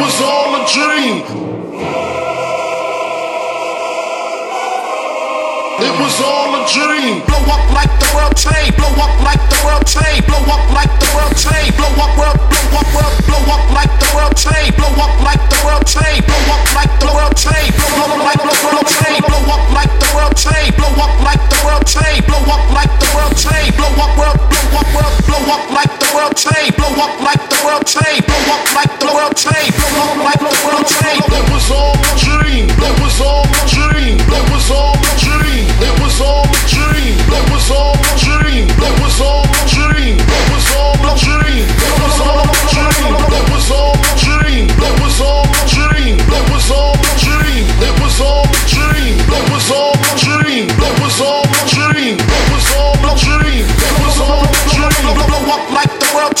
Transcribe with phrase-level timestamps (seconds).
[0.00, 1.22] was all a dream.
[5.78, 7.35] It was all a dream.
[7.46, 8.74] Blow up like the world trade.
[8.74, 10.26] Blow up like the world trade.
[10.26, 11.70] Blow up like the world trade.
[11.78, 12.34] Blow up world.
[12.50, 13.14] Blow up world.
[13.22, 14.74] Blow up like the world trade.
[14.74, 16.26] Blow up like the world trade.
[16.26, 17.70] Blow up like the world trade.
[17.78, 19.22] Blow up like the world trade.
[19.30, 20.74] Blow up like the world trade.
[20.74, 22.22] Blow up like the world trade.
[22.26, 23.70] Blow up like the world trade.
[23.78, 24.38] Blow up world.
[24.50, 25.14] Blow up world.
[25.30, 26.74] Blow up like the world trade.
[26.74, 28.26] Blow up like the world trade.
[28.26, 29.70] Blow up like the world trade.
[29.70, 31.22] Blow up like the world trade.
[31.30, 32.66] It was all a dream.
[32.74, 34.18] It was all a dream.
[34.18, 35.62] It was all a dream.
[35.78, 37.35] It was all a dream.
[37.52, 38.66] Was all a dream.
[38.68, 40.16] It was all a dream.
[40.18, 41.66] It was all a dream.
[41.66, 42.75] It was all a dream.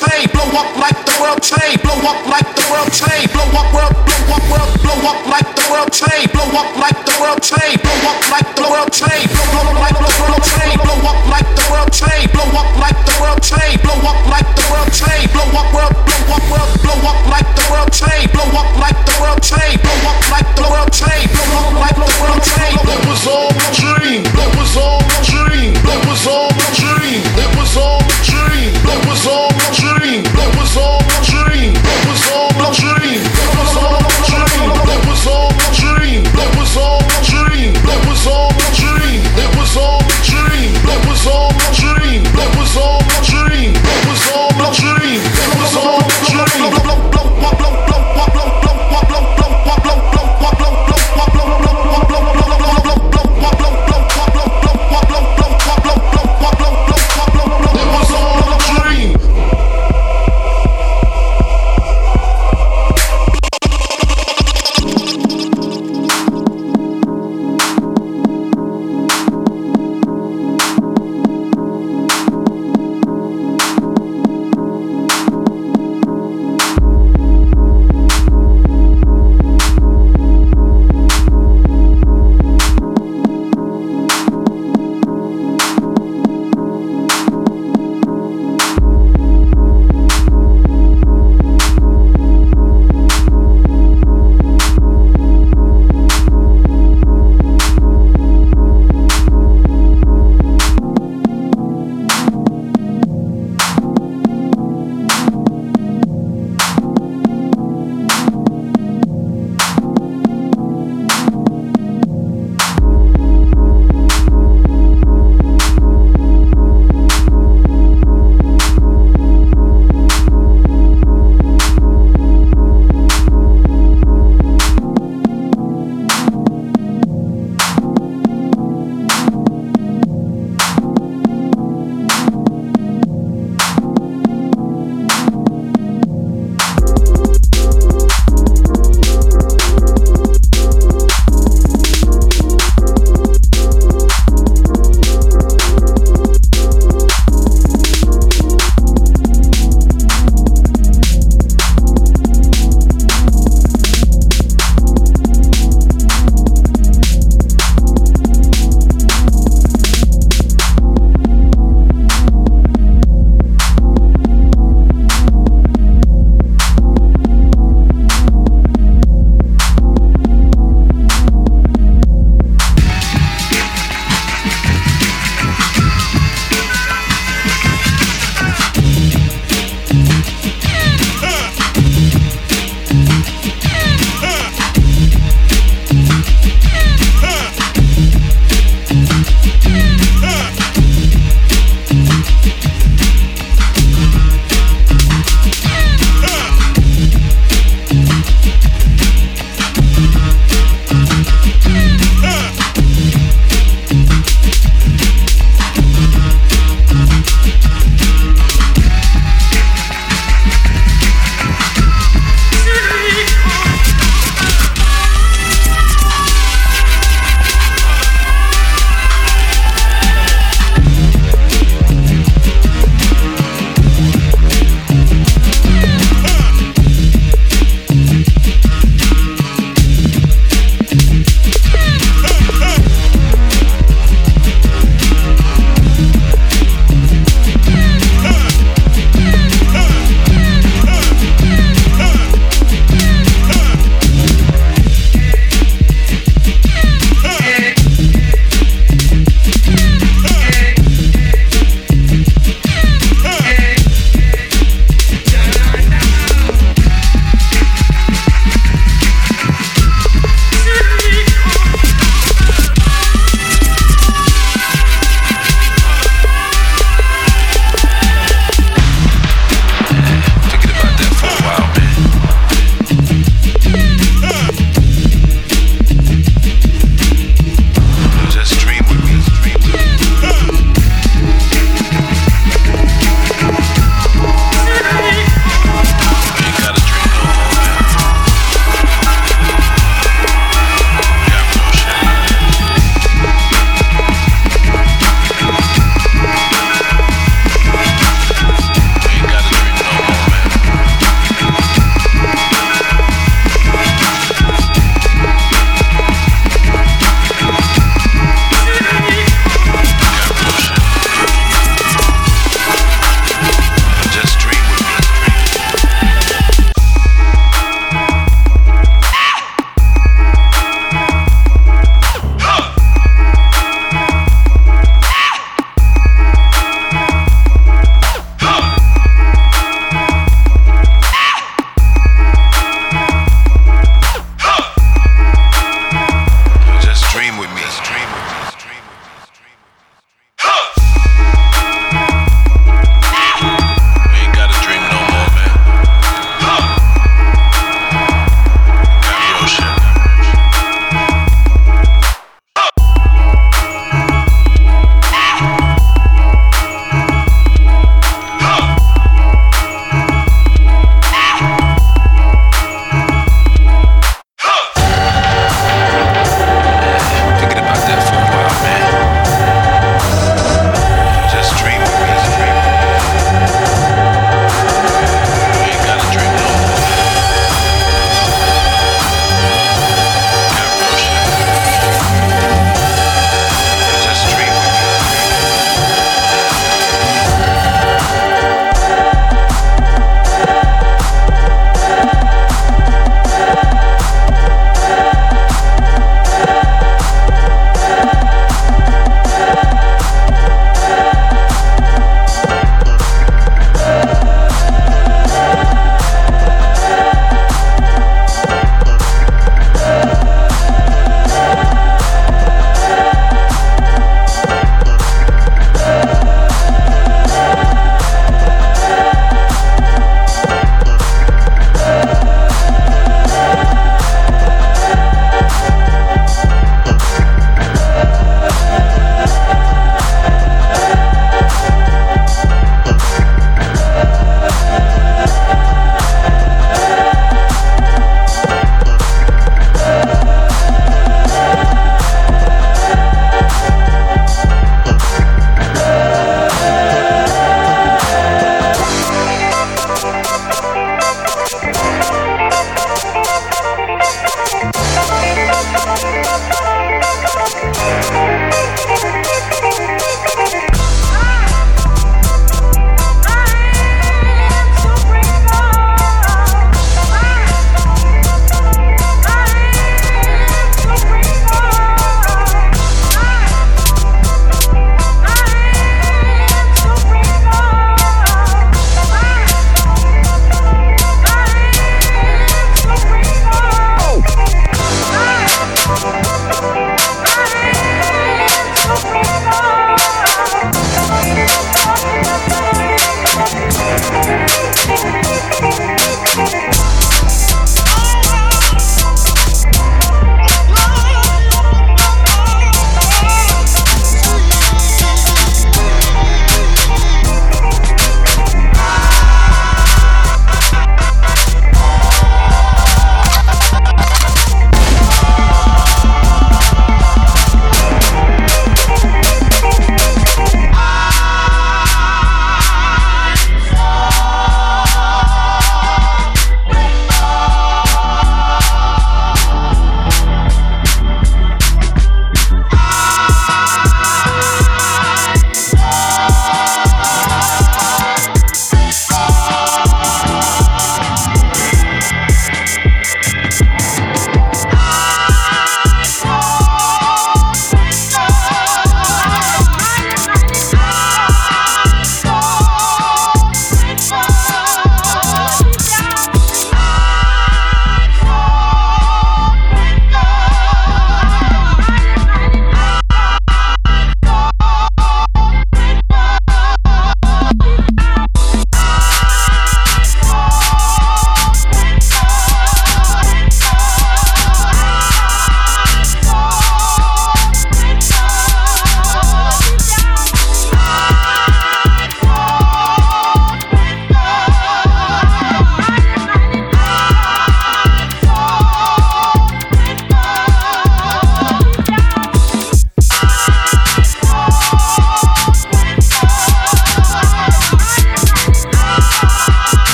[0.00, 0.32] World.
[0.32, 1.82] Blow up like the world trade.
[1.82, 3.28] Blow up like the world trade.
[3.32, 3.92] Blow up world.
[4.08, 4.72] Blow up world.
[4.80, 6.32] Blow up like the world trade.
[6.32, 7.78] Blow up like the world trade.
[7.82, 9.28] Blow up like the world trade.
[9.28, 10.78] Blow up like the world trade.
[10.80, 12.28] Blow up like the world trade.
[12.32, 13.78] Blow up like the world trade.
[13.82, 14.88] Blow up like the world.
[15.32, 15.94] Blow up world.
[16.08, 16.70] Blow up world.
[16.82, 17.90] Blow up like the world.
[18.32, 19.40] Blow up like the world.
[19.42, 20.90] Blow up like the world.
[20.92, 22.42] Blow up like the world
[23.12, 24.22] was all a dream.
[24.24, 25.74] It was all a dream.
[25.74, 27.22] It was all a dream.
[27.36, 28.72] It was all a dream.
[28.72, 29.81] It was all a dream.
[29.84, 32.01] It was all a dream.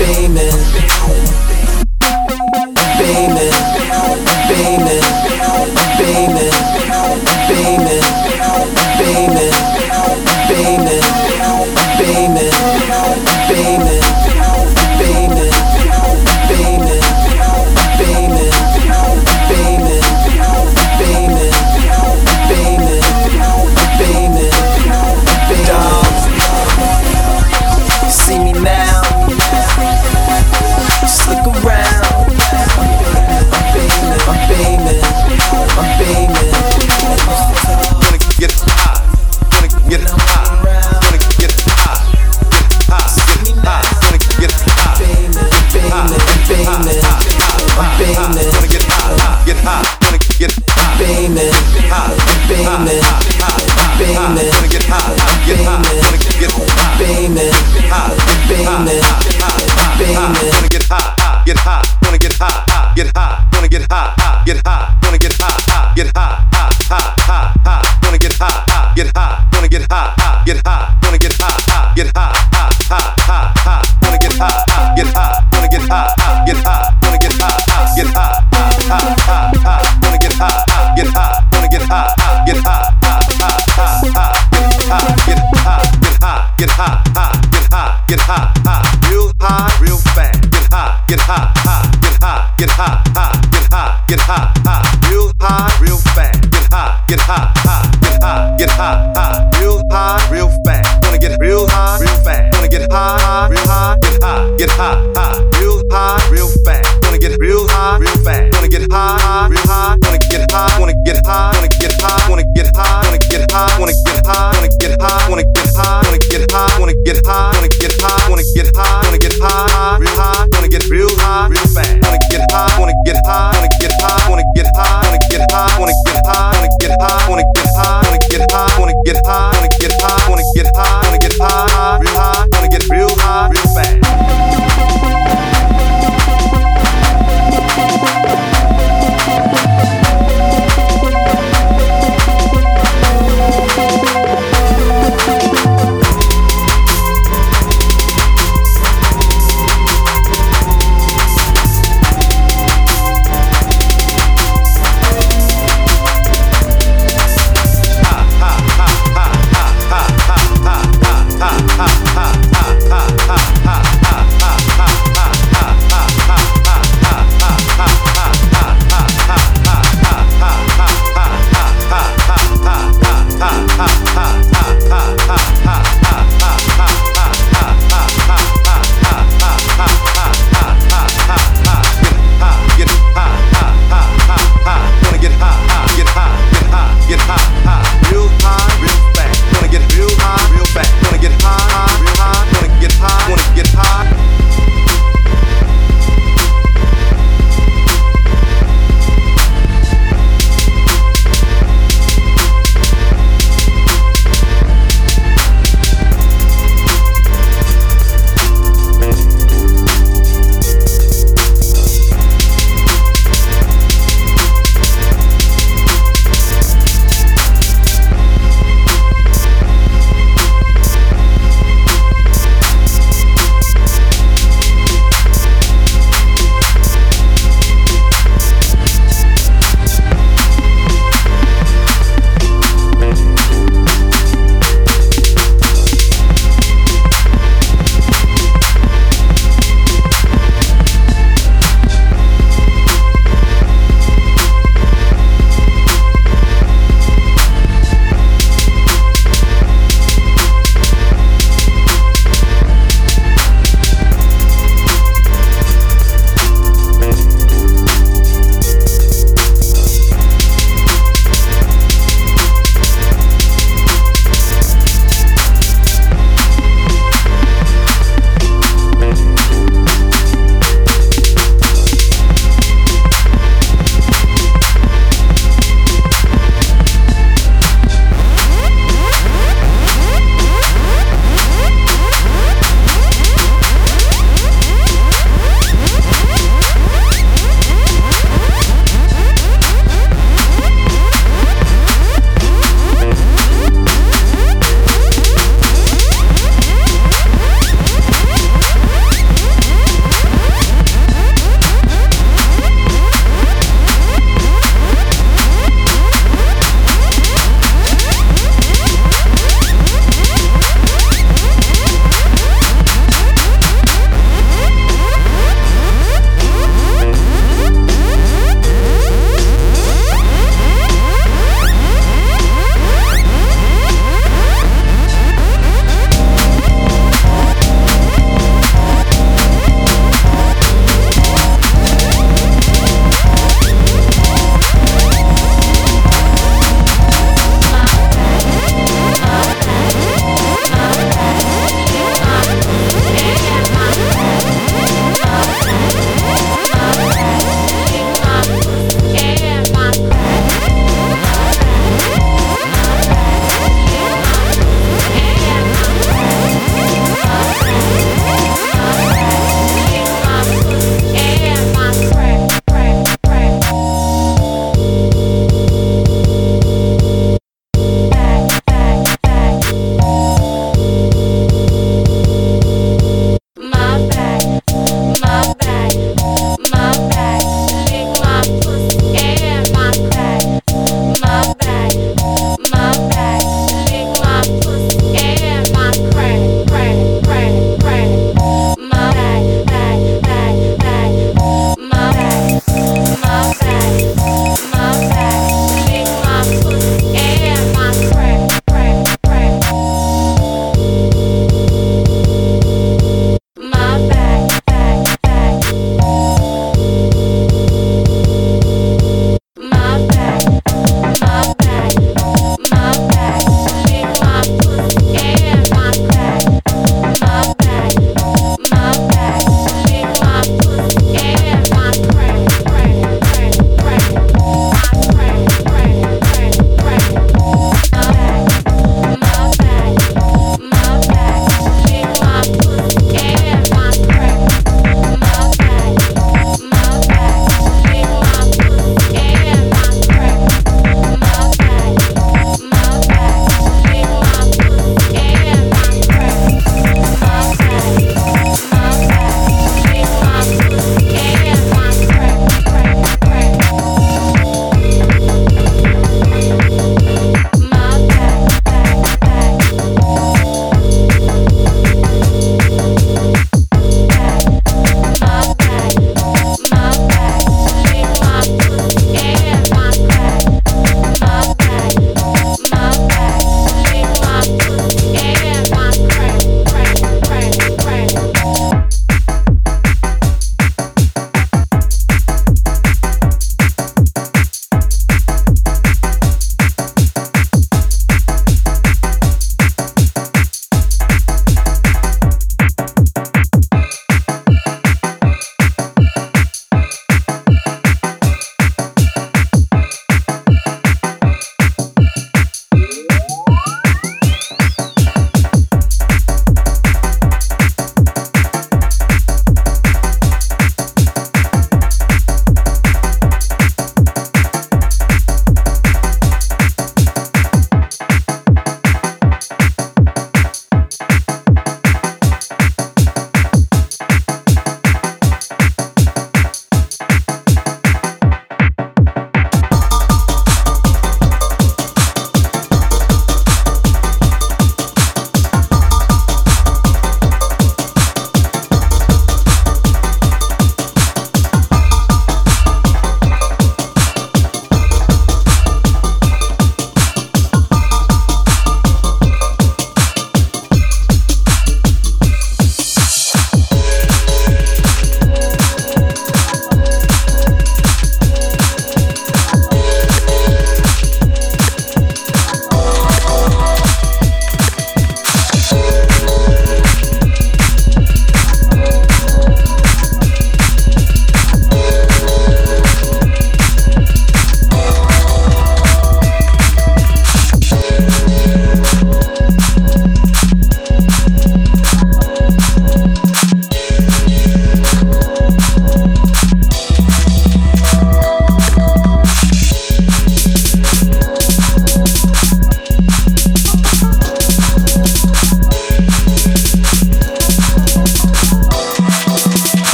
[0.00, 1.53] Real